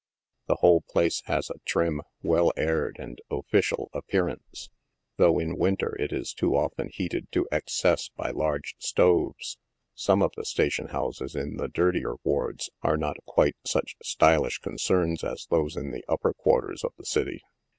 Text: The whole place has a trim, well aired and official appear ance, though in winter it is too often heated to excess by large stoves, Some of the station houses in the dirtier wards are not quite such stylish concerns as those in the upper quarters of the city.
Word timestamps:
The 0.47 0.55
whole 0.61 0.81
place 0.89 1.21
has 1.25 1.51
a 1.51 1.59
trim, 1.63 2.01
well 2.23 2.51
aired 2.57 2.95
and 2.99 3.21
official 3.29 3.91
appear 3.93 4.27
ance, 4.29 4.71
though 5.17 5.37
in 5.37 5.59
winter 5.59 5.95
it 6.01 6.11
is 6.11 6.33
too 6.33 6.55
often 6.55 6.89
heated 6.91 7.31
to 7.33 7.47
excess 7.51 8.09
by 8.09 8.31
large 8.31 8.73
stoves, 8.79 9.59
Some 9.93 10.23
of 10.23 10.31
the 10.35 10.43
station 10.43 10.87
houses 10.87 11.35
in 11.35 11.57
the 11.57 11.67
dirtier 11.67 12.15
wards 12.23 12.71
are 12.81 12.97
not 12.97 13.17
quite 13.27 13.57
such 13.63 13.95
stylish 14.01 14.57
concerns 14.57 15.23
as 15.23 15.45
those 15.51 15.75
in 15.77 15.91
the 15.91 16.03
upper 16.09 16.33
quarters 16.33 16.83
of 16.83 16.93
the 16.97 17.05
city. 17.05 17.43